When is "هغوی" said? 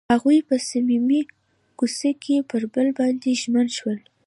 0.13-0.39